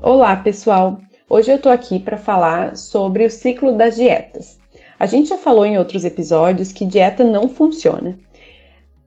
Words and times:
Olá, 0.00 0.36
pessoal! 0.36 1.00
Hoje 1.28 1.50
eu 1.50 1.56
estou 1.56 1.72
aqui 1.72 1.98
para 1.98 2.16
falar 2.16 2.76
sobre 2.76 3.26
o 3.26 3.30
ciclo 3.30 3.72
das 3.72 3.96
dietas. 3.96 4.56
A 4.96 5.06
gente 5.06 5.28
já 5.28 5.36
falou 5.36 5.66
em 5.66 5.76
outros 5.76 6.04
episódios 6.04 6.70
que 6.70 6.86
dieta 6.86 7.24
não 7.24 7.48
funciona. 7.48 8.16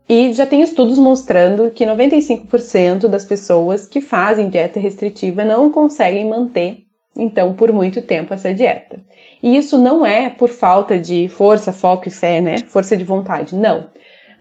E 0.07 0.33
já 0.33 0.45
tem 0.45 0.61
estudos 0.61 0.99
mostrando 0.99 1.71
que 1.71 1.85
95% 1.85 3.07
das 3.07 3.23
pessoas 3.23 3.87
que 3.87 4.01
fazem 4.01 4.49
dieta 4.49 4.81
restritiva 4.81 5.45
não 5.45 5.71
conseguem 5.71 6.27
manter, 6.27 6.79
então, 7.15 7.53
por 7.53 7.71
muito 7.71 8.01
tempo 8.01 8.33
essa 8.33 8.53
dieta. 8.53 8.99
E 9.41 9.55
isso 9.55 9.77
não 9.77 10.05
é 10.05 10.29
por 10.29 10.49
falta 10.49 10.99
de 10.99 11.29
força, 11.29 11.71
foco 11.71 12.09
e 12.09 12.11
fé, 12.11 12.41
né? 12.41 12.57
Força 12.67 12.97
de 12.97 13.05
vontade, 13.05 13.55
não. 13.55 13.90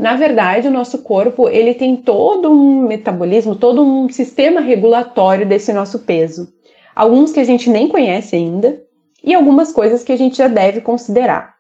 Na 0.01 0.17
verdade, 0.17 0.67
o 0.67 0.71
nosso 0.71 1.03
corpo 1.03 1.47
ele 1.47 1.75
tem 1.75 1.95
todo 1.95 2.51
um 2.51 2.87
metabolismo, 2.87 3.55
todo 3.55 3.83
um 3.83 4.09
sistema 4.09 4.59
regulatório 4.59 5.45
desse 5.45 5.75
nosso 5.75 5.99
peso. 5.99 6.49
Alguns 6.97 7.33
que 7.33 7.39
a 7.39 7.45
gente 7.45 7.69
nem 7.69 7.87
conhece 7.87 8.35
ainda 8.35 8.81
e 9.23 9.35
algumas 9.35 9.71
coisas 9.71 10.03
que 10.03 10.11
a 10.11 10.17
gente 10.17 10.39
já 10.39 10.49
deve 10.49 10.81
considerar. 10.81 11.53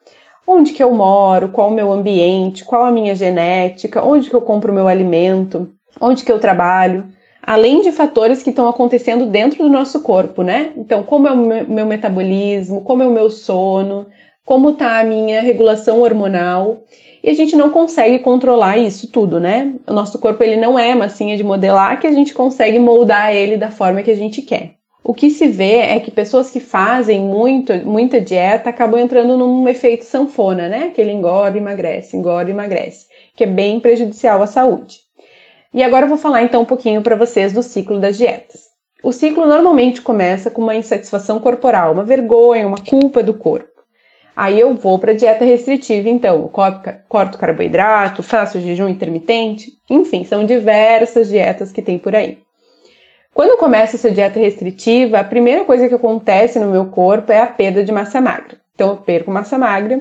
Onde 0.47 0.73
que 0.73 0.83
eu 0.83 0.91
moro, 0.95 1.51
qual 1.51 1.69
o 1.69 1.75
meu 1.75 1.93
ambiente, 1.93 2.65
qual 2.65 2.87
a 2.87 2.91
minha 2.91 3.15
genética, 3.15 4.03
onde 4.03 4.31
que 4.31 4.35
eu 4.35 4.41
compro 4.41 4.73
o 4.73 4.75
meu 4.75 4.89
alimento, 4.89 5.69
onde 6.01 6.25
que 6.25 6.33
eu 6.33 6.39
trabalho, 6.39 7.09
além 7.43 7.83
de 7.83 7.93
fatores 7.93 8.43
que 8.43 8.49
estão 8.49 8.67
acontecendo 8.67 9.27
dentro 9.27 9.63
do 9.63 9.69
nosso 9.69 10.01
corpo, 10.01 10.43
né? 10.43 10.73
Então, 10.79 11.03
como 11.03 11.29
é 11.29 11.31
o 11.31 11.37
meu 11.69 11.85
metabolismo, 11.85 12.81
como 12.81 13.03
é 13.03 13.07
o 13.07 13.13
meu 13.13 13.29
sono, 13.29 14.07
como 14.51 14.71
está 14.71 14.99
a 14.99 15.05
minha 15.05 15.41
regulação 15.41 16.01
hormonal 16.01 16.83
e 17.23 17.31
a 17.31 17.35
gente 17.35 17.55
não 17.55 17.71
consegue 17.71 18.19
controlar 18.19 18.79
isso 18.79 19.07
tudo, 19.07 19.39
né? 19.39 19.73
O 19.87 19.93
nosso 19.93 20.19
corpo 20.19 20.43
ele 20.43 20.57
não 20.57 20.77
é 20.77 20.93
massinha 20.93 21.37
de 21.37 21.45
modelar 21.45 22.01
que 22.01 22.07
a 22.09 22.11
gente 22.11 22.35
consegue 22.35 22.77
moldar 22.77 23.33
ele 23.33 23.57
da 23.57 23.71
forma 23.71 24.03
que 24.03 24.11
a 24.11 24.17
gente 24.17 24.43
quer. 24.43 24.73
O 25.05 25.15
que 25.15 25.31
se 25.31 25.47
vê 25.47 25.77
é 25.77 26.01
que 26.01 26.11
pessoas 26.11 26.51
que 26.51 26.59
fazem 26.59 27.21
muito, 27.21 27.73
muita 27.87 28.21
dieta 28.21 28.71
acabam 28.71 28.99
entrando 28.99 29.39
num 29.39 29.69
efeito 29.69 30.05
sanfona, 30.05 30.69
né? 30.69 30.91
Que 30.93 31.01
ele 31.01 31.13
engorda 31.13 31.57
emagrece, 31.57 32.17
engorda 32.17 32.51
emagrece, 32.51 33.07
que 33.37 33.45
é 33.45 33.47
bem 33.47 33.79
prejudicial 33.79 34.43
à 34.43 34.49
saúde. 34.49 34.97
E 35.73 35.81
agora 35.81 36.07
eu 36.07 36.09
vou 36.09 36.19
falar 36.19 36.43
então 36.43 36.63
um 36.63 36.67
pouquinho 36.67 37.03
para 37.03 37.15
vocês 37.15 37.53
do 37.53 37.63
ciclo 37.63 38.01
das 38.01 38.19
dietas. 38.19 38.63
O 39.01 39.13
ciclo 39.13 39.47
normalmente 39.47 40.03
começa 40.03 40.51
com 40.51 40.61
uma 40.61 40.75
insatisfação 40.75 41.39
corporal, 41.39 41.93
uma 41.93 42.03
vergonha, 42.03 42.67
uma 42.67 42.79
culpa 42.79 43.23
do 43.23 43.33
corpo. 43.33 43.70
Aí 44.35 44.59
eu 44.59 44.75
vou 44.75 44.99
para 44.99 45.13
dieta 45.13 45.45
restritiva, 45.45 46.09
então, 46.09 46.49
corto 46.49 47.39
carboidrato, 47.39 48.23
faço 48.23 48.61
jejum 48.61 48.89
intermitente, 48.89 49.73
enfim, 49.89 50.25
são 50.25 50.47
diversas 50.47 51.29
dietas 51.29 51.73
que 51.73 51.83
tem 51.83 51.99
por 51.99 52.15
aí. 52.15 52.39
Quando 53.35 53.51
eu 53.51 53.59
começo 53.59 53.97
essa 53.97 54.11
dieta 54.11 54.39
restritiva, 54.41 55.19
a 55.19 55.25
primeira 55.25 55.65
coisa 55.65 55.89
que 55.89 55.95
acontece 55.95 56.59
no 56.59 56.71
meu 56.71 56.87
corpo 56.87 57.31
é 57.31 57.41
a 57.41 57.47
perda 57.47 57.85
de 57.85 57.93
massa 57.93 58.21
magra. 58.21 58.59
Então 58.75 58.91
eu 58.91 58.97
perco 58.97 59.31
massa 59.31 59.57
magra, 59.57 60.01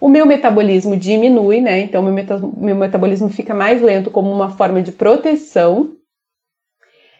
o 0.00 0.08
meu 0.08 0.26
metabolismo 0.26 0.96
diminui, 0.96 1.60
né? 1.60 1.80
Então 1.80 2.02
meu, 2.02 2.12
meta 2.12 2.38
meu 2.38 2.76
metabolismo 2.76 3.30
fica 3.30 3.54
mais 3.54 3.80
lento 3.80 4.10
como 4.10 4.30
uma 4.30 4.50
forma 4.50 4.82
de 4.82 4.92
proteção 4.92 5.95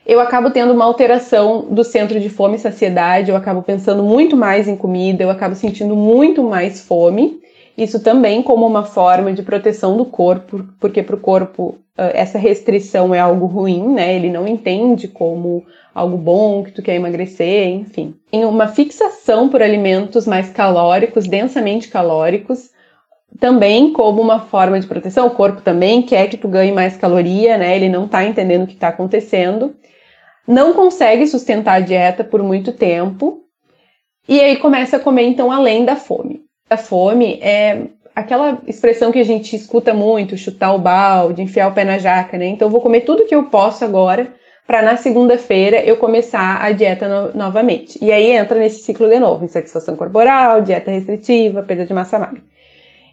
eu 0.06 0.20
acabo 0.20 0.50
tendo 0.50 0.72
uma 0.72 0.84
alteração 0.84 1.66
do 1.68 1.82
centro 1.82 2.20
de 2.20 2.28
fome 2.28 2.54
e 2.54 2.60
saciedade, 2.60 3.30
eu 3.30 3.36
acabo 3.36 3.60
pensando 3.60 4.04
muito 4.04 4.36
mais 4.36 4.68
em 4.68 4.76
comida, 4.76 5.24
eu 5.24 5.30
acabo 5.30 5.56
sentindo 5.56 5.96
muito 5.96 6.44
mais 6.44 6.80
fome. 6.80 7.40
Isso 7.76 8.00
também 8.00 8.42
como 8.42 8.64
uma 8.64 8.84
forma 8.84 9.32
de 9.32 9.42
proteção 9.42 9.96
do 9.96 10.04
corpo, 10.06 10.64
porque 10.80 11.02
para 11.02 11.16
o 11.16 11.20
corpo 11.20 11.76
essa 11.96 12.38
restrição 12.38 13.14
é 13.14 13.18
algo 13.18 13.46
ruim, 13.46 13.88
né? 13.88 14.14
Ele 14.14 14.30
não 14.30 14.46
entende 14.46 15.08
como 15.08 15.64
algo 15.94 16.16
bom, 16.16 16.62
que 16.62 16.70
tu 16.70 16.82
quer 16.82 16.94
emagrecer, 16.94 17.68
enfim. 17.68 18.14
Tem 18.30 18.44
uma 18.44 18.68
fixação 18.68 19.48
por 19.48 19.62
alimentos 19.62 20.26
mais 20.26 20.50
calóricos, 20.50 21.26
densamente 21.26 21.88
calóricos, 21.88 22.70
também 23.40 23.92
como 23.92 24.20
uma 24.20 24.40
forma 24.40 24.78
de 24.78 24.86
proteção. 24.86 25.26
O 25.26 25.30
corpo 25.30 25.62
também 25.62 26.02
quer 26.02 26.28
que 26.28 26.36
tu 26.36 26.48
ganhe 26.48 26.70
mais 26.70 26.96
caloria, 26.96 27.58
né? 27.58 27.74
Ele 27.74 27.88
não 27.88 28.04
está 28.04 28.24
entendendo 28.24 28.64
o 28.64 28.66
que 28.66 28.74
está 28.74 28.88
acontecendo 28.88 29.74
não 30.46 30.72
consegue 30.72 31.26
sustentar 31.26 31.74
a 31.74 31.80
dieta 31.80 32.22
por 32.22 32.42
muito 32.42 32.72
tempo 32.72 33.42
e 34.28 34.40
aí 34.40 34.56
começa 34.56 34.96
a 34.96 35.00
comer 35.00 35.24
então 35.24 35.50
além 35.50 35.84
da 35.84 35.96
fome. 35.96 36.42
A 36.68 36.76
fome 36.76 37.38
é 37.40 37.82
aquela 38.14 38.60
expressão 38.66 39.12
que 39.12 39.18
a 39.18 39.24
gente 39.24 39.54
escuta 39.54 39.92
muito, 39.92 40.36
chutar 40.36 40.72
o 40.74 40.78
balde, 40.78 41.42
enfiar 41.42 41.68
o 41.68 41.74
pé 41.74 41.84
na 41.84 41.98
jaca, 41.98 42.38
né? 42.38 42.46
Então 42.46 42.70
vou 42.70 42.80
comer 42.80 43.02
tudo 43.02 43.26
que 43.26 43.34
eu 43.34 43.44
posso 43.44 43.84
agora 43.84 44.34
para 44.66 44.82
na 44.82 44.96
segunda-feira 44.96 45.80
eu 45.84 45.96
começar 45.96 46.60
a 46.60 46.72
dieta 46.72 47.06
no 47.06 47.38
novamente. 47.38 47.98
E 48.02 48.10
aí 48.10 48.32
entra 48.32 48.58
nesse 48.58 48.82
ciclo 48.82 49.08
de 49.08 49.20
novo, 49.20 49.44
insatisfação 49.44 49.94
corporal, 49.96 50.60
dieta 50.60 50.90
restritiva, 50.90 51.62
perda 51.62 51.86
de 51.86 51.94
massa 51.94 52.18
magra. 52.18 52.42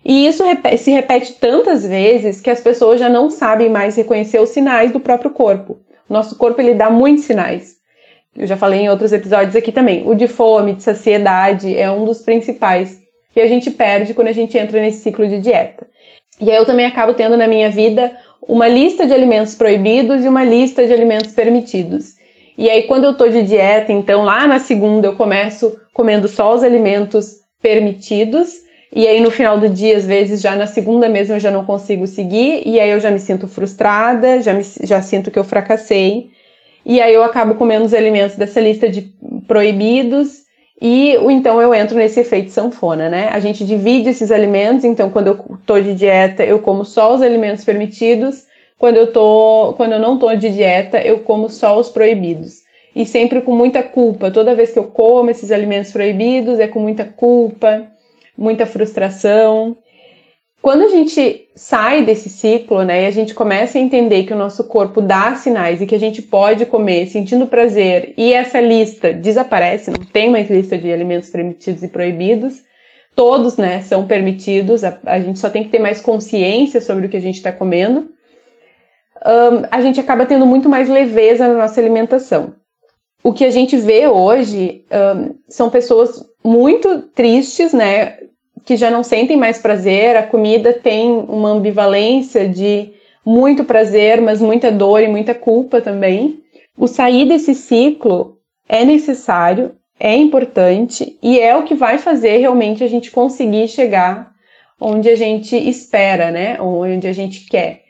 E 0.06 0.26
isso 0.28 0.44
se 0.78 0.92
repete 0.92 1.34
tantas 1.34 1.86
vezes 1.86 2.42
que 2.42 2.50
as 2.50 2.60
pessoas 2.60 3.00
já 3.00 3.08
não 3.08 3.30
sabem 3.30 3.70
mais 3.70 3.96
reconhecer 3.96 4.40
os 4.40 4.50
sinais 4.50 4.92
do 4.92 5.00
próprio 5.00 5.32
corpo. 5.32 5.80
Nosso 6.10 6.38
corpo 6.38 6.62
ele 6.62 6.74
dá 6.74 6.90
muitos 6.90 7.26
sinais. 7.26 7.78
Eu 8.36 8.48
já 8.48 8.58
falei 8.58 8.82
em 8.82 8.90
outros 8.90 9.14
episódios 9.14 9.56
aqui 9.56 9.72
também. 9.72 10.08
O 10.08 10.16
de 10.16 10.28
fome, 10.28 10.74
de 10.74 10.84
saciedade 10.84 11.78
é 11.78 11.90
um 11.92 12.04
dos 12.06 12.22
principais 12.22 13.00
que 13.34 13.40
a 13.40 13.48
gente 13.48 13.72
perde 13.72 14.14
quando 14.14 14.28
a 14.28 14.34
gente 14.34 14.58
entra 14.58 14.82
nesse 14.82 15.02
ciclo 15.02 15.28
de 15.28 15.40
dieta. 15.40 15.88
E 16.40 16.50
aí 16.50 16.58
eu 16.58 16.66
também 16.66 16.86
acabo 16.86 17.14
tendo 17.14 17.38
na 17.38 17.48
minha 17.48 17.70
vida 17.70 18.16
uma 18.48 18.68
lista 18.68 19.06
de 19.06 19.14
alimentos 19.14 19.56
proibidos 19.56 20.24
e 20.24 20.28
uma 20.28 20.44
lista 20.44 20.86
de 20.86 20.94
alimentos 20.94 21.32
permitidos. 21.32 22.14
E 22.58 22.70
aí 22.70 22.84
quando 22.84 23.06
eu 23.06 23.16
tô 23.16 23.28
de 23.28 23.44
dieta, 23.44 23.92
então 23.92 24.24
lá 24.24 24.48
na 24.48 24.60
segunda 24.60 25.08
eu 25.08 25.16
começo 25.16 25.80
comendo 25.94 26.28
só 26.28 26.54
os 26.54 26.64
alimentos 26.64 27.38
permitidos 27.62 28.64
e 28.96 29.08
aí 29.08 29.20
no 29.20 29.32
final 29.32 29.60
do 29.60 29.68
dia, 29.68 29.98
às 29.98 30.06
vezes, 30.06 30.40
já 30.40 30.56
na 30.56 30.68
segunda 30.68 31.10
mesmo 31.10 31.34
eu 31.34 31.40
já 31.40 31.50
não 31.50 31.66
consigo 31.66 32.06
seguir, 32.06 32.62
e 32.64 32.80
aí 32.80 32.92
eu 32.92 33.00
já 33.00 33.10
me 33.10 33.20
sinto 33.20 33.48
frustrada, 33.48 34.40
já, 34.40 34.54
me, 34.54 34.64
já 34.84 35.02
sinto 35.02 35.32
que 35.32 35.40
eu 35.40 35.44
fracassei. 35.44 36.30
E 36.86 37.02
aí 37.02 37.12
eu 37.12 37.24
acabo 37.24 37.56
comendo 37.56 37.86
os 37.86 37.94
alimentos 37.94 38.36
dessa 38.36 38.60
lista 38.60 38.88
de 38.88 39.12
proibidos, 39.48 40.44
e 40.80 41.16
então 41.32 41.60
eu 41.60 41.74
entro 41.74 41.98
nesse 41.98 42.20
efeito 42.20 42.52
sanfona, 42.52 43.10
né? 43.10 43.30
A 43.32 43.40
gente 43.40 43.66
divide 43.66 44.10
esses 44.10 44.32
alimentos, 44.32 44.86
então 44.86 45.10
quando 45.10 45.28
eu 45.28 45.58
tô 45.66 45.80
de 45.80 45.96
dieta, 45.96 46.44
eu 46.44 46.60
como 46.60 46.86
só 46.86 47.16
os 47.16 47.22
alimentos 47.24 47.66
permitidos, 47.66 48.44
quando 48.78 48.98
eu 48.98 49.12
tô, 49.12 49.74
quando 49.76 49.94
eu 49.94 50.00
não 50.00 50.20
tô 50.20 50.36
de 50.36 50.52
dieta, 50.52 51.02
eu 51.02 51.20
como 51.20 51.50
só 51.50 51.80
os 51.80 51.90
proibidos. 51.90 52.62
E 52.96 53.08
sempre 53.08 53.42
com 53.42 53.56
muita 53.56 53.82
culpa. 53.82 54.30
Toda 54.30 54.54
vez 54.54 54.72
que 54.72 54.78
eu 54.78 54.84
como 54.84 55.32
esses 55.32 55.52
alimentos 55.52 55.92
proibidos, 55.92 56.60
é 56.60 56.68
com 56.68 56.80
muita 56.80 57.06
culpa 57.06 57.88
muita 58.38 58.66
frustração. 58.66 59.78
Quando 60.62 60.84
a 60.84 60.88
gente 60.88 61.50
sai 61.56 62.06
desse 62.06 62.30
ciclo, 62.30 62.84
né, 62.84 63.04
e 63.04 63.06
a 63.06 63.12
gente 63.12 63.34
começa 63.34 63.78
a 63.78 63.82
entender 63.82 64.24
que 64.24 64.34
o 64.34 64.38
nosso 64.38 64.64
corpo 64.64 65.02
dá 65.02 65.36
sinais 65.36 65.82
e 65.82 65.86
que 65.86 65.96
a 65.96 66.00
gente 66.00 66.22
pode 66.22 66.66
comer 66.66 67.08
sentindo 67.08 67.48
prazer, 67.48 68.14
e 68.18 68.32
essa 68.32 68.62
lista 68.62 69.12
desaparece, 69.12 69.92
não 69.92 70.06
tem 70.06 70.30
mais 70.30 70.50
lista 70.50 70.78
de 70.78 70.92
alimentos 70.92 71.30
permitidos 71.30 71.84
e 71.84 71.88
proibidos, 71.90 72.64
todos, 73.14 73.58
né, 73.58 73.82
são 73.82 74.08
permitidos, 74.08 74.86
a, 74.86 74.98
a 75.06 75.20
gente 75.20 75.38
só 75.38 75.50
tem 75.50 75.66
que 75.66 75.70
ter 75.70 75.80
mais 75.80 76.00
consciência 76.00 76.80
sobre 76.80 77.08
o 77.08 77.10
que 77.10 77.18
a 77.18 77.22
gente 77.22 77.36
está 77.36 77.52
comendo, 77.52 78.10
um, 79.26 79.68
a 79.70 79.82
gente 79.82 80.00
acaba 80.00 80.26
tendo 80.26 80.46
muito 80.46 80.70
mais 80.70 80.90
leveza 80.90 81.48
na 81.48 81.56
nossa 81.56 81.80
alimentação. 81.80 82.56
O 83.24 83.32
que 83.32 83.46
a 83.46 83.52
gente 83.52 83.78
vê 83.78 84.08
hoje 84.08 84.86
um, 84.92 85.36
são 85.48 85.70
pessoas 85.70 86.26
muito 86.44 87.04
tristes, 87.16 87.72
né? 87.72 88.18
Que 88.66 88.76
já 88.76 88.90
não 88.90 89.04
sentem 89.04 89.38
mais 89.38 89.60
prazer. 89.60 90.16
A 90.16 90.24
comida 90.24 90.74
tem 90.74 91.12
uma 91.12 91.50
ambivalência 91.50 92.48
de 92.48 92.92
muito 93.26 93.64
prazer, 93.64 94.22
mas 94.22 94.42
muita 94.42 94.72
dor 94.72 95.02
e 95.02 95.08
muita 95.08 95.34
culpa 95.34 95.82
também. 95.82 96.40
O 96.78 96.88
sair 96.88 97.26
desse 97.26 97.54
ciclo 97.54 98.38
é 98.68 98.84
necessário, 98.84 99.76
é 100.00 100.16
importante 100.16 101.18
e 101.22 101.40
é 101.40 101.56
o 101.56 101.64
que 101.64 101.76
vai 101.76 101.98
fazer 101.98 102.38
realmente 102.38 102.84
a 102.84 102.88
gente 102.88 103.12
conseguir 103.12 103.68
chegar 103.68 104.34
onde 104.80 105.10
a 105.10 105.16
gente 105.16 105.56
espera, 105.56 106.32
né? 106.32 106.60
Onde 106.60 107.08
a 107.08 107.14
gente 107.14 107.46
quer. 107.46 107.84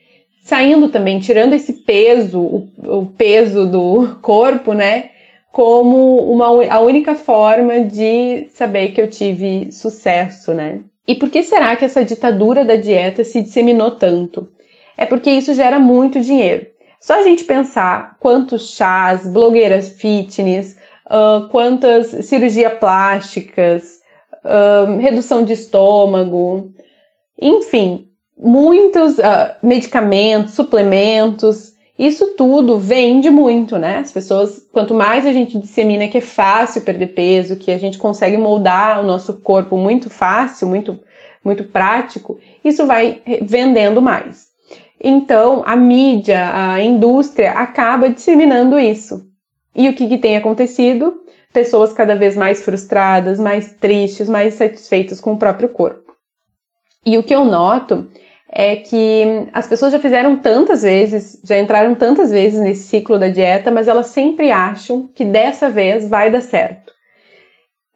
Saindo 0.44 0.90
também, 0.90 1.20
tirando 1.20 1.54
esse 1.54 1.74
peso, 1.74 2.40
o, 2.40 2.70
o 3.00 3.06
peso 3.06 3.66
do 3.66 4.18
corpo, 4.22 4.74
né? 4.74 5.10
Como 5.54 6.32
uma, 6.32 6.48
a 6.66 6.80
única 6.80 7.14
forma 7.14 7.82
de 7.82 8.48
saber 8.50 8.88
que 8.88 9.00
eu 9.00 9.08
tive 9.08 9.72
sucesso, 9.72 10.52
né? 10.52 10.82
E 11.08 11.14
por 11.14 11.30
que 11.30 11.44
será 11.44 11.76
que 11.76 11.86
essa 11.86 12.04
ditadura 12.04 12.66
da 12.66 12.76
dieta 12.76 13.24
se 13.24 13.40
disseminou 13.40 13.92
tanto? 13.92 14.50
É 14.98 15.06
porque 15.06 15.30
isso 15.30 15.54
gera 15.54 15.80
muito 15.80 16.20
dinheiro. 16.20 16.66
Só 17.00 17.20
a 17.20 17.24
gente 17.24 17.44
pensar 17.44 18.18
quantos 18.20 18.72
chás, 18.72 19.28
blogueiras 19.28 19.90
fitness, 19.90 20.76
uh, 21.06 21.48
quantas 21.50 22.08
cirurgias 22.26 22.74
plásticas, 22.80 24.00
uh, 24.44 24.98
redução 24.98 25.46
de 25.46 25.54
estômago, 25.54 26.74
enfim, 27.40 28.08
muitos 28.36 29.20
uh, 29.20 29.54
medicamentos, 29.62 30.56
suplementos, 30.56 31.73
isso 32.06 32.36
tudo 32.36 32.80
vende 32.80 33.30
muito, 33.30 33.78
né? 33.78 33.98
As 33.98 34.12
pessoas, 34.12 34.66
quanto 34.72 34.94
mais 34.94 35.26
a 35.26 35.34
gente 35.34 35.58
dissemina 35.58 36.08
que 36.08 36.18
é 36.18 36.22
fácil 36.22 36.82
perder 36.82 37.08
peso, 37.08 37.56
que 37.56 37.72
a 37.72 37.78
gente 37.78 37.98
consegue 37.98 38.38
moldar 38.38 39.00
o 39.00 39.06
nosso 39.06 39.34
corpo 39.36 39.78
muito 39.78 40.10
fácil, 40.10 40.68
muito, 40.68 41.00
muito 41.44 41.66
prático, 41.66 42.40
isso 42.64 42.86
vai 42.86 43.22
vendendo 43.42 44.02
mais. 44.02 44.48
Então, 45.00 45.64
a 45.66 45.76
mídia, 45.76 46.50
a 46.54 46.82
indústria 46.82 47.52
acaba 47.52 48.10
disseminando 48.10 48.80
isso. 48.80 49.28
E 49.76 49.90
o 49.90 49.94
que, 49.94 50.08
que 50.08 50.18
tem 50.18 50.38
acontecido? 50.38 51.22
Pessoas 51.52 51.94
cada 51.94 52.16
vez 52.16 52.36
mais 52.36 52.64
frustradas, 52.64 53.40
mais 53.40 53.74
tristes, 53.74 54.30
mais 54.30 54.54
satisfeitas 54.54 55.20
com 55.20 55.34
o 55.34 55.38
próprio 55.38 55.70
corpo. 55.70 56.14
E 57.06 57.18
o 57.18 57.24
que 57.24 57.36
eu 57.36 57.44
noto 57.44 58.08
é 58.50 58.76
que 58.76 59.48
as 59.52 59.68
pessoas 59.68 59.92
já 59.92 60.00
fizeram 60.00 60.38
tantas 60.38 60.84
vezes, 60.84 61.40
já 61.44 61.58
entraram 61.58 61.96
tantas 61.96 62.32
vezes 62.32 62.60
nesse 62.60 62.84
ciclo 62.84 63.18
da 63.18 63.28
dieta, 63.28 63.72
mas 63.72 63.88
elas 63.88 64.08
sempre 64.08 64.52
acham 64.52 65.10
que 65.14 65.26
dessa 65.26 65.70
vez 65.70 66.08
vai 66.08 66.30
dar 66.30 66.42
certo 66.42 66.94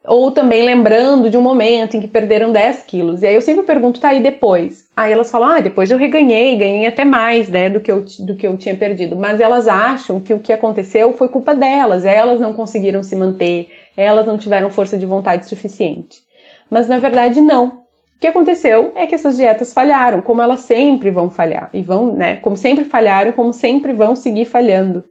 ou 0.08 0.30
também 0.30 0.62
lembrando 0.64 1.28
de 1.28 1.36
um 1.36 1.42
momento 1.42 1.96
em 1.96 2.00
que 2.00 2.08
perderam 2.08 2.50
10 2.50 2.82
quilos. 2.84 3.22
E 3.22 3.26
aí 3.26 3.34
eu 3.34 3.42
sempre 3.42 3.64
pergunto, 3.64 4.00
tá 4.00 4.08
aí 4.08 4.22
depois? 4.22 4.86
Aí 4.96 5.12
elas 5.12 5.30
falam, 5.30 5.50
ah, 5.50 5.60
depois 5.60 5.90
eu 5.90 5.98
reganhei, 5.98 6.56
ganhei 6.56 6.86
até 6.86 7.04
mais, 7.04 7.48
né, 7.48 7.68
do 7.68 7.80
que, 7.80 7.92
eu, 7.92 8.04
do 8.20 8.34
que 8.34 8.46
eu 8.46 8.56
tinha 8.56 8.74
perdido. 8.74 9.14
Mas 9.14 9.38
elas 9.38 9.68
acham 9.68 10.18
que 10.18 10.32
o 10.32 10.40
que 10.40 10.52
aconteceu 10.52 11.12
foi 11.12 11.28
culpa 11.28 11.54
delas, 11.54 12.04
elas 12.04 12.40
não 12.40 12.54
conseguiram 12.54 13.02
se 13.02 13.14
manter, 13.14 13.68
elas 13.96 14.26
não 14.26 14.38
tiveram 14.38 14.70
força 14.70 14.96
de 14.96 15.04
vontade 15.04 15.46
suficiente. 15.46 16.18
Mas 16.70 16.88
na 16.88 16.98
verdade, 16.98 17.40
não. 17.40 17.82
O 18.18 18.20
que 18.20 18.26
aconteceu 18.26 18.90
é 18.96 19.06
que 19.06 19.14
essas 19.14 19.36
dietas 19.36 19.72
falharam, 19.72 20.20
como 20.20 20.42
elas 20.42 20.60
sempre 20.62 21.08
vão 21.08 21.30
falhar, 21.30 21.70
e 21.72 21.82
vão, 21.82 22.12
né, 22.12 22.34
como 22.36 22.56
sempre 22.56 22.84
falharam, 22.84 23.30
como 23.30 23.52
sempre 23.52 23.92
vão 23.92 24.16
seguir 24.16 24.44
falhando. 24.44 25.04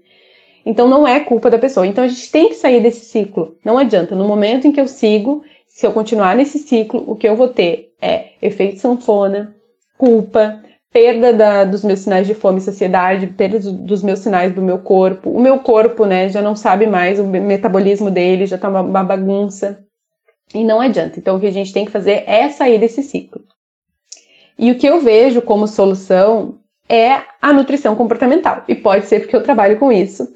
Então 0.65 0.89
não 0.89 1.07
é 1.07 1.21
culpa 1.21 1.49
da 1.49 1.57
pessoa. 1.57 1.87
Então 1.87 2.03
a 2.03 2.07
gente 2.09 2.29
tem 2.29 2.49
que 2.49 2.55
sair 2.55 2.81
desse 2.81 3.05
ciclo. 3.05 3.55
Não 3.63 3.77
adianta. 3.77 4.13
No 4.13 4.27
momento 4.27 4.67
em 4.67 4.73
que 4.73 4.81
eu 4.81 4.87
sigo, 4.89 5.41
se 5.65 5.87
eu 5.87 5.93
continuar 5.93 6.35
nesse 6.35 6.59
ciclo, 6.59 7.01
o 7.07 7.15
que 7.15 7.29
eu 7.29 7.37
vou 7.37 7.47
ter 7.47 7.93
é 8.01 8.31
efeito 8.41 8.81
sanfona, 8.81 9.55
culpa, 9.97 10.61
perda 10.91 11.31
da, 11.31 11.63
dos 11.63 11.85
meus 11.85 12.01
sinais 12.01 12.27
de 12.27 12.33
fome 12.33 12.57
e 12.57 12.61
saciedade, 12.61 13.27
perda 13.27 13.57
dos 13.71 14.03
meus 14.03 14.19
sinais 14.19 14.53
do 14.53 14.61
meu 14.61 14.79
corpo. 14.79 15.29
O 15.29 15.39
meu 15.39 15.59
corpo, 15.59 16.05
né, 16.05 16.27
já 16.27 16.41
não 16.41 16.57
sabe 16.57 16.85
mais, 16.85 17.17
o 17.21 17.25
metabolismo 17.25 18.11
dele 18.11 18.45
já 18.45 18.57
tá 18.57 18.67
uma, 18.67 18.81
uma 18.81 19.03
bagunça. 19.05 19.86
E 20.53 20.63
não 20.63 20.79
adianta. 20.79 21.19
Então 21.19 21.35
o 21.35 21.39
que 21.39 21.47
a 21.47 21.51
gente 21.51 21.73
tem 21.73 21.85
que 21.85 21.91
fazer 21.91 22.23
é 22.25 22.49
sair 22.49 22.79
desse 22.79 23.03
ciclo. 23.03 23.41
E 24.57 24.71
o 24.71 24.77
que 24.77 24.87
eu 24.87 24.99
vejo 24.99 25.41
como 25.41 25.67
solução 25.67 26.59
é 26.89 27.21
a 27.41 27.53
nutrição 27.53 27.95
comportamental. 27.95 28.63
E 28.67 28.75
pode 28.75 29.05
ser 29.05 29.19
porque 29.19 29.35
eu 29.35 29.43
trabalho 29.43 29.77
com 29.77 29.91
isso 29.91 30.27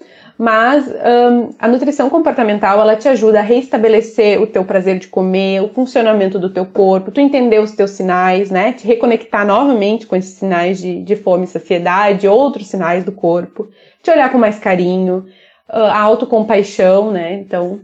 mas 0.41 0.87
um, 0.87 1.51
a 1.59 1.67
nutrição 1.67 2.09
comportamental 2.09 2.79
ela 2.79 2.95
te 2.95 3.07
ajuda 3.07 3.37
a 3.37 3.43
reestabelecer 3.43 4.41
o 4.41 4.47
teu 4.47 4.65
prazer 4.65 4.97
de 4.97 5.07
comer, 5.07 5.61
o 5.61 5.69
funcionamento 5.69 6.39
do 6.39 6.49
teu 6.49 6.65
corpo, 6.65 7.11
tu 7.11 7.21
entender 7.21 7.59
os 7.59 7.73
teus 7.73 7.91
sinais, 7.91 8.49
né? 8.49 8.73
Te 8.73 8.87
reconectar 8.87 9.45
novamente 9.45 10.07
com 10.07 10.15
esses 10.15 10.33
sinais 10.33 10.81
de, 10.81 11.03
de 11.03 11.15
fome 11.15 11.45
saciedade, 11.45 12.27
outros 12.27 12.65
sinais 12.69 13.03
do 13.03 13.11
corpo, 13.11 13.69
te 14.01 14.09
olhar 14.09 14.31
com 14.31 14.39
mais 14.39 14.57
carinho, 14.57 15.27
a 15.69 16.01
autocompaixão, 16.01 17.11
né? 17.11 17.33
Então, 17.33 17.79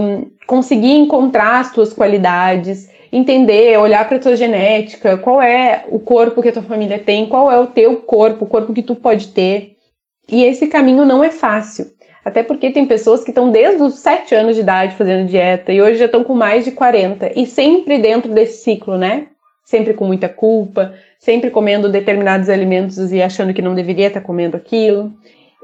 um, 0.00 0.26
conseguir 0.48 0.92
encontrar 0.92 1.60
as 1.60 1.70
tuas 1.70 1.92
qualidades, 1.92 2.88
entender, 3.12 3.78
olhar 3.78 4.08
para 4.08 4.18
tua 4.18 4.34
genética, 4.34 5.18
qual 5.18 5.42
é 5.42 5.84
o 5.90 5.98
corpo 5.98 6.40
que 6.40 6.48
a 6.48 6.52
tua 6.52 6.62
família 6.62 6.98
tem, 6.98 7.26
qual 7.26 7.52
é 7.52 7.60
o 7.60 7.66
teu 7.66 7.98
corpo, 7.98 8.46
o 8.46 8.48
corpo 8.48 8.72
que 8.72 8.82
tu 8.82 8.94
pode 8.94 9.28
ter. 9.28 9.76
E 10.26 10.42
esse 10.42 10.66
caminho 10.66 11.04
não 11.04 11.22
é 11.22 11.30
fácil. 11.30 11.86
Até 12.24 12.42
porque 12.42 12.70
tem 12.70 12.86
pessoas 12.86 13.22
que 13.22 13.30
estão 13.30 13.50
desde 13.50 13.82
os 13.82 13.96
7 13.96 14.34
anos 14.34 14.54
de 14.54 14.62
idade 14.62 14.96
fazendo 14.96 15.28
dieta 15.28 15.70
e 15.70 15.82
hoje 15.82 15.98
já 15.98 16.06
estão 16.06 16.24
com 16.24 16.34
mais 16.34 16.64
de 16.64 16.72
40 16.72 17.38
e 17.38 17.44
sempre 17.44 17.98
dentro 17.98 18.32
desse 18.32 18.64
ciclo, 18.64 18.96
né? 18.96 19.26
Sempre 19.66 19.92
com 19.92 20.06
muita 20.06 20.30
culpa, 20.30 20.94
sempre 21.18 21.50
comendo 21.50 21.90
determinados 21.90 22.48
alimentos 22.48 23.12
e 23.12 23.20
achando 23.20 23.52
que 23.52 23.60
não 23.60 23.74
deveria 23.74 24.06
estar 24.06 24.22
comendo 24.22 24.56
aquilo. 24.56 25.12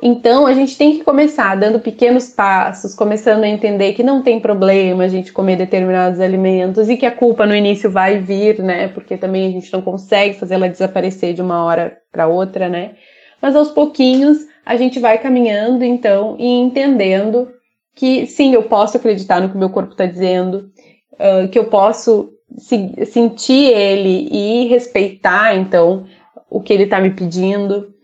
Então 0.02 0.46
a 0.46 0.52
gente 0.52 0.76
tem 0.76 0.98
que 0.98 1.04
começar 1.04 1.54
dando 1.56 1.78
pequenos 1.78 2.28
passos, 2.28 2.94
começando 2.94 3.44
a 3.44 3.48
entender 3.48 3.94
que 3.94 4.02
não 4.02 4.22
tem 4.22 4.40
problema 4.40 5.04
a 5.04 5.08
gente 5.08 5.32
comer 5.32 5.56
determinados 5.56 6.20
alimentos 6.20 6.88
e 6.88 6.96
que 6.96 7.06
a 7.06 7.14
culpa 7.14 7.46
no 7.46 7.54
início 7.54 7.90
vai 7.90 8.18
vir, 8.18 8.58
né? 8.58 8.88
Porque 8.88 9.16
também 9.16 9.46
a 9.46 9.50
gente 9.50 9.72
não 9.72 9.80
consegue 9.80 10.38
fazer 10.38 10.54
ela 10.54 10.68
desaparecer 10.68 11.32
de 11.32 11.40
uma 11.40 11.64
hora 11.64 11.96
para 12.10 12.26
outra, 12.26 12.68
né? 12.68 12.96
Mas 13.40 13.54
aos 13.54 13.70
pouquinhos 13.70 14.38
a 14.66 14.76
gente 14.76 14.98
vai 14.98 15.18
caminhando 15.18 15.84
então 15.84 16.36
e 16.38 16.46
entendendo 16.46 17.48
que 17.94 18.26
sim, 18.26 18.52
eu 18.52 18.64
posso 18.64 18.96
acreditar 18.96 19.40
no 19.40 19.48
que 19.48 19.56
meu 19.56 19.70
corpo 19.70 19.92
está 19.92 20.06
dizendo, 20.06 20.70
uh, 21.12 21.48
que 21.48 21.58
eu 21.58 21.66
posso 21.66 22.30
se, 22.58 23.06
sentir 23.06 23.72
ele 23.72 24.28
e 24.30 24.66
respeitar 24.66 25.54
então 25.56 26.04
o 26.50 26.60
que 26.60 26.72
ele 26.72 26.84
está 26.84 27.00
me 27.00 27.10
pedindo, 27.10 27.94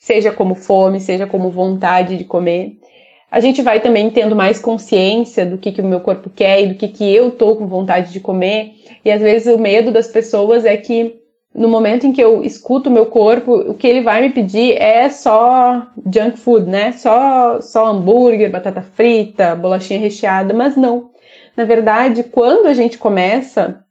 seja 0.00 0.32
como 0.32 0.54
fome, 0.54 0.98
seja 0.98 1.26
como 1.26 1.50
vontade 1.50 2.16
de 2.16 2.24
comer. 2.24 2.78
A 3.30 3.38
gente 3.38 3.62
vai 3.62 3.78
também 3.78 4.10
tendo 4.10 4.34
mais 4.34 4.58
consciência 4.58 5.46
do 5.46 5.58
que, 5.58 5.70
que 5.70 5.80
o 5.80 5.84
meu 5.84 6.00
corpo 6.00 6.28
quer 6.28 6.62
e 6.62 6.66
do 6.68 6.74
que, 6.74 6.88
que 6.88 7.14
eu 7.14 7.30
tô 7.30 7.54
com 7.54 7.68
vontade 7.68 8.12
de 8.12 8.18
comer. 8.18 8.72
E 9.04 9.12
às 9.12 9.20
vezes 9.20 9.54
o 9.54 9.58
medo 9.58 9.92
das 9.92 10.08
pessoas 10.08 10.64
é 10.64 10.76
que 10.76 11.20
no 11.54 11.68
momento 11.68 12.06
em 12.06 12.12
que 12.12 12.20
eu 12.20 12.42
escuto 12.42 12.88
o 12.88 12.92
meu 12.92 13.06
corpo, 13.06 13.54
o 13.54 13.74
que 13.74 13.86
ele 13.86 14.00
vai 14.00 14.22
me 14.22 14.30
pedir 14.30 14.80
é 14.80 15.08
só 15.10 15.86
junk 16.12 16.38
food, 16.38 16.68
né? 16.68 16.92
Só, 16.92 17.60
só 17.60 17.86
hambúrguer, 17.86 18.50
batata 18.50 18.82
frita, 18.82 19.54
bolachinha 19.54 20.00
recheada, 20.00 20.54
mas 20.54 20.76
não. 20.76 21.10
Na 21.56 21.64
verdade, 21.64 22.24
quando 22.24 22.66
a 22.66 22.74
gente 22.74 22.96
começa 22.96 23.84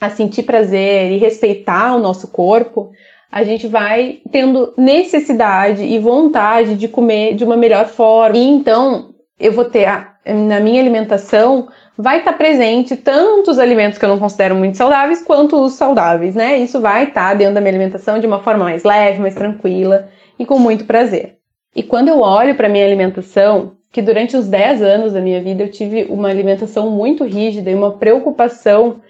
a 0.00 0.10
sentir 0.10 0.42
prazer 0.42 1.12
e 1.12 1.18
respeitar 1.18 1.94
o 1.94 2.00
nosso 2.00 2.28
corpo, 2.28 2.90
a 3.34 3.42
gente 3.42 3.66
vai 3.66 4.20
tendo 4.30 4.72
necessidade 4.76 5.82
e 5.82 5.98
vontade 5.98 6.76
de 6.76 6.86
comer 6.86 7.34
de 7.34 7.42
uma 7.42 7.56
melhor 7.56 7.86
forma. 7.86 8.36
E 8.36 8.44
então 8.44 9.12
eu 9.40 9.50
vou 9.50 9.64
ter 9.64 9.88
na 10.24 10.60
minha 10.60 10.80
alimentação 10.80 11.66
vai 11.98 12.18
estar 12.18 12.30
tá 12.30 12.38
presente 12.38 12.96
tanto 12.96 13.50
os 13.50 13.58
alimentos 13.58 13.98
que 13.98 14.04
eu 14.04 14.08
não 14.08 14.20
considero 14.20 14.54
muito 14.54 14.76
saudáveis 14.76 15.20
quanto 15.20 15.60
os 15.60 15.72
saudáveis, 15.72 16.36
né? 16.36 16.58
Isso 16.58 16.80
vai 16.80 17.08
estar 17.08 17.30
tá 17.30 17.34
dentro 17.34 17.54
da 17.54 17.60
minha 17.60 17.72
alimentação 17.72 18.20
de 18.20 18.26
uma 18.26 18.40
forma 18.40 18.62
mais 18.62 18.84
leve, 18.84 19.20
mais 19.20 19.34
tranquila 19.34 20.08
e 20.38 20.46
com 20.46 20.60
muito 20.60 20.84
prazer. 20.84 21.38
E 21.74 21.82
quando 21.82 22.10
eu 22.10 22.20
olho 22.20 22.54
para 22.54 22.68
minha 22.68 22.86
alimentação, 22.86 23.72
que 23.90 24.00
durante 24.00 24.36
os 24.36 24.46
10 24.46 24.80
anos 24.80 25.12
da 25.12 25.20
minha 25.20 25.42
vida 25.42 25.64
eu 25.64 25.70
tive 25.72 26.04
uma 26.08 26.28
alimentação 26.28 26.88
muito 26.88 27.24
rígida 27.24 27.68
e 27.68 27.74
uma 27.74 27.98
preocupação 27.98 29.00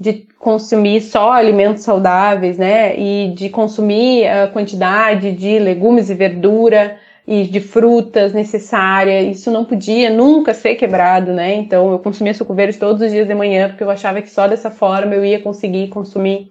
de 0.00 0.26
consumir 0.38 1.02
só 1.02 1.32
alimentos 1.32 1.82
saudáveis, 1.82 2.56
né? 2.56 2.98
E 2.98 3.34
de 3.34 3.50
consumir 3.50 4.26
a 4.26 4.48
quantidade 4.48 5.32
de 5.32 5.58
legumes 5.58 6.08
e 6.08 6.14
verdura 6.14 6.96
e 7.26 7.44
de 7.44 7.60
frutas 7.60 8.32
necessária. 8.32 9.20
Isso 9.20 9.50
não 9.50 9.66
podia 9.66 10.08
nunca 10.08 10.54
ser 10.54 10.76
quebrado, 10.76 11.34
né? 11.34 11.54
Então 11.54 11.92
eu 11.92 11.98
consumia 11.98 12.32
suco 12.32 12.54
verde 12.54 12.78
todos 12.78 13.02
os 13.02 13.12
dias 13.12 13.28
de 13.28 13.34
manhã 13.34 13.68
porque 13.68 13.84
eu 13.84 13.90
achava 13.90 14.22
que 14.22 14.30
só 14.30 14.48
dessa 14.48 14.70
forma 14.70 15.14
eu 15.14 15.22
ia 15.22 15.38
conseguir 15.38 15.88
consumir 15.88 16.50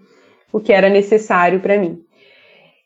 o 0.53 0.59
que 0.59 0.71
era 0.71 0.87
necessário 0.87 1.59
para 1.59 1.75
mim. 1.75 1.99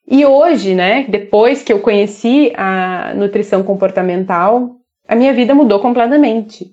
E 0.08 0.26
hoje, 0.26 0.76
né, 0.76 1.06
depois 1.10 1.62
que 1.62 1.72
eu 1.72 1.80
conheci 1.80 2.54
a 2.56 3.14
nutrição 3.16 3.64
comportamental, 3.64 4.78
a 5.08 5.16
minha 5.16 5.34
vida 5.34 5.54
mudou 5.54 5.80
completamente. 5.80 6.72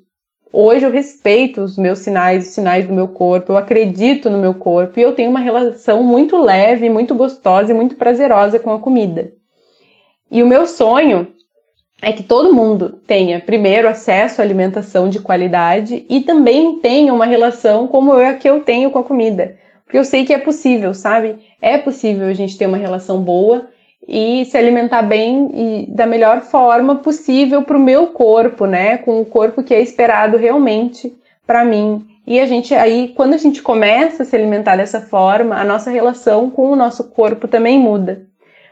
Hoje 0.53 0.85
eu 0.85 0.91
respeito 0.91 1.61
os 1.61 1.79
meus 1.79 2.01
sinais, 2.01 2.49
os 2.49 2.55
sinais 2.55 2.87
do 2.87 2.93
meu 2.93 3.07
corpo, 3.07 3.53
eu 3.53 3.57
acredito 3.57 4.29
no 4.29 4.39
meu 4.39 4.53
corpo 4.53 4.99
e 4.99 5.03
eu 5.03 5.15
tenho 5.15 5.31
uma 5.31 5.39
relação 5.39 6.03
muito 6.03 6.37
leve, 6.37 6.91
muito 6.91 7.15
gostosa 7.15 7.71
e 7.71 7.75
muito 7.75 7.95
prazerosa 7.95 8.59
com 8.59 8.73
a 8.73 8.81
comida. 8.81 9.33
E 10.29 10.43
o 10.43 10.47
meu 10.47 10.67
sonho 10.67 11.29
é 12.03 12.13
que 12.13 12.25
todo 12.25 12.53
mundo 12.53 13.01
tenha, 13.07 13.39
primeiro, 13.39 13.89
acesso 13.89 14.41
à 14.41 14.45
alimentação 14.45 15.09
de 15.09 15.21
qualidade 15.21 16.05
e 16.09 16.21
também 16.21 16.81
tenha 16.81 17.15
uma 17.15 17.27
relação 17.27 17.87
como 17.87 18.19
é 18.19 18.31
a 18.31 18.35
que 18.35 18.49
eu 18.49 18.61
tenho 18.61 18.91
com 18.91 18.99
a 18.99 19.05
comida. 19.05 19.57
Porque 19.85 19.99
eu 19.99 20.05
sei 20.05 20.25
que 20.25 20.33
é 20.33 20.39
possível, 20.39 20.95
sabe? 20.95 21.39
É 21.61 21.79
possível 21.79 22.27
a 22.27 22.33
gente 22.33 22.59
ter 22.59 22.67
uma 22.67 22.77
relação 22.77 23.23
boa 23.23 23.69
e 24.09 24.45
se 24.47 24.57
alimentar 24.57 25.03
bem 25.03 25.51
e 25.55 25.87
da 25.91 26.07
melhor 26.07 26.43
forma 26.43 26.97
possível 26.97 27.63
para 27.63 27.77
o 27.77 27.81
meu 27.81 28.09
corpo, 28.09 28.67
né? 28.67 28.99
Com 28.99 29.21
o 29.21 29.27
corpo 29.27 29.63
que 29.63 29.75
é 29.75 29.81
esperado 29.81 30.37
realmente 30.37 31.13
para 31.47 31.65
mim. 31.65 32.07
E 32.27 32.39
a 32.39 32.47
gente 32.47 32.75
aí, 32.75 33.13
quando 33.17 33.35
a 33.35 33.39
gente 33.39 33.63
começa 33.63 34.23
a 34.23 34.27
se 34.27 34.37
alimentar 34.37 34.77
dessa 34.77 35.01
forma, 35.01 35.57
a 35.57 35.65
nossa 35.65 35.91
relação 35.91 36.51
com 36.51 36.71
o 36.71 36.77
nosso 36.77 37.11
corpo 37.11 37.49
também 37.49 37.79
muda. 37.79 38.27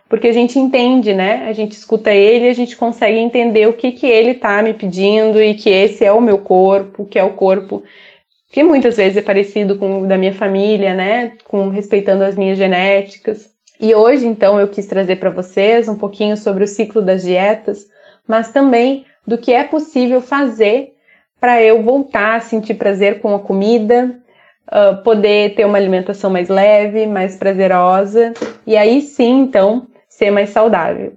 Porque 0.09 0.29
a 0.29 0.33
gente 0.33 0.59
entende, 0.59 1.13
né? 1.13 1.47
A 1.49 1.53
gente 1.53 1.73
escuta 1.73 2.11
ele 2.13 2.49
a 2.49 2.55
gente 2.55 2.77
consegue 2.77 3.19
entender 3.19 3.69
o 3.69 3.75
que, 3.75 3.93
que 3.93 4.07
ele 4.07 4.35
tá 4.35 4.63
me 4.63 4.73
pedindo 4.73 5.43
e 5.43 5.55
que 5.55 5.69
esse 5.69 6.05
é 6.05 6.13
o 6.13 6.21
meu 6.21 6.39
corpo, 6.39 7.05
que 7.05 7.19
é 7.19 7.25
o 7.25 7.35
corpo 7.35 7.83
que 8.51 8.63
muitas 8.63 8.97
vezes 8.97 9.19
é 9.19 9.23
parecido 9.23 9.79
com 9.79 10.03
o 10.03 10.07
da 10.07 10.17
minha 10.17 10.33
família, 10.33 10.95
né? 10.95 11.33
Com 11.45 11.69
respeitando 11.69 12.25
as 12.25 12.37
minhas 12.37 12.57
genéticas. 12.57 13.51
E 13.81 13.95
hoje, 13.95 14.27
então, 14.27 14.59
eu 14.59 14.69
quis 14.69 14.87
trazer 14.87 15.17
para 15.17 15.31
vocês 15.31 15.89
um 15.89 15.97
pouquinho 15.97 16.37
sobre 16.37 16.65
o 16.65 16.69
ciclo 16.69 17.01
das 17.01 17.23
dietas, 17.23 17.87
mas 18.27 18.51
também 18.51 19.07
do 19.27 19.39
que 19.39 19.53
é 19.53 19.63
possível 19.63 20.21
fazer 20.21 20.95
para 21.41 21.63
eu 21.63 21.83
voltar 21.83 22.37
a 22.37 22.41
sentir 22.41 22.75
prazer 22.75 23.21
com 23.21 23.35
a 23.35 23.39
comida, 23.39 24.19
uh, 24.69 25.03
poder 25.03 25.55
ter 25.55 25.65
uma 25.65 25.79
alimentação 25.79 26.31
mais 26.31 26.49
leve, 26.49 27.07
mais 27.07 27.37
prazerosa 27.37 28.33
e 28.67 28.77
aí 28.77 29.01
sim, 29.01 29.41
então, 29.41 29.87
ser 30.09 30.31
mais 30.31 30.51
saudável. 30.51 31.13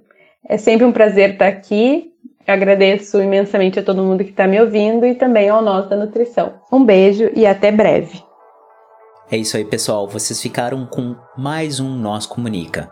É 0.48 0.56
sempre 0.56 0.84
um 0.84 0.92
prazer 0.92 1.30
estar 1.30 1.48
aqui. 1.48 2.12
Agradeço 2.46 3.20
imensamente 3.20 3.78
a 3.78 3.82
todo 3.82 4.02
mundo 4.02 4.24
que 4.24 4.30
está 4.30 4.46
me 4.46 4.60
ouvindo 4.60 5.06
e 5.06 5.14
também 5.14 5.48
ao 5.48 5.62
Nós 5.62 5.88
da 5.88 5.96
Nutrição. 5.96 6.54
Um 6.72 6.84
beijo 6.84 7.30
e 7.34 7.46
até 7.46 7.70
breve. 7.70 8.31
É 9.30 9.36
isso 9.36 9.56
aí, 9.56 9.64
pessoal. 9.64 10.08
Vocês 10.08 10.40
ficaram 10.40 10.84
com 10.86 11.16
mais 11.36 11.80
um 11.80 11.96
Nós 11.96 12.26
Comunica. 12.26 12.90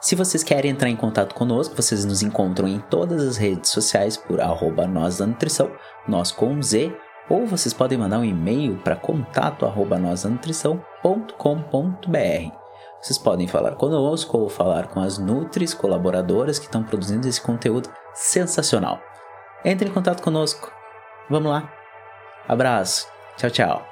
Se 0.00 0.14
vocês 0.14 0.42
querem 0.42 0.70
entrar 0.70 0.88
em 0.88 0.96
contato 0.96 1.34
conosco, 1.34 1.76
vocês 1.76 2.04
nos 2.04 2.22
encontram 2.22 2.66
em 2.66 2.80
todas 2.80 3.22
as 3.22 3.36
redes 3.36 3.70
sociais 3.70 4.16
por 4.16 4.40
arroba 4.40 4.86
Nós 4.86 5.18
da 5.18 5.26
Nutrição, 5.26 5.70
nós 6.08 6.32
com 6.32 6.60
Z, 6.62 6.94
ou 7.28 7.46
vocês 7.46 7.72
podem 7.72 7.96
mandar 7.96 8.18
um 8.18 8.24
e-mail 8.24 8.76
para 8.78 8.96
contato 8.96 9.64
arroba 9.64 9.98
nosanutrição.com.br. 9.98 12.60
Vocês 13.00 13.18
podem 13.18 13.46
falar 13.46 13.76
conosco 13.76 14.36
ou 14.36 14.48
falar 14.48 14.88
com 14.88 15.00
as 15.00 15.16
Nutris 15.16 15.72
colaboradoras 15.72 16.58
que 16.58 16.66
estão 16.66 16.82
produzindo 16.82 17.28
esse 17.28 17.40
conteúdo 17.40 17.88
sensacional. 18.12 19.00
Entre 19.64 19.88
em 19.88 19.92
contato 19.92 20.22
conosco. 20.22 20.72
Vamos 21.28 21.50
lá. 21.50 21.72
Abraço. 22.48 23.06
Tchau, 23.36 23.50
tchau. 23.50 23.89